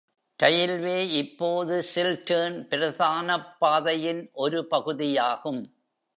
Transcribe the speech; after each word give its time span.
Railway 0.35 1.07
இப்போது 1.09 1.83
Chiltern 1.95 2.67
பிரதானப் 2.67 3.59
பாதையின் 3.59 4.29
ஒரு 4.33 4.67
பகுதியாகும். 4.67 5.73